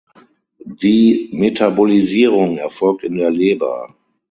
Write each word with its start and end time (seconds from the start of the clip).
Die 0.81 1.29
Metabolisierung 1.31 2.57
erfolgt 2.57 3.03
in 3.03 3.17
der 3.17 3.29
Leber. 3.29 3.93